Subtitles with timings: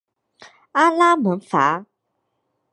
[0.71, 1.85] 阿拉门戈。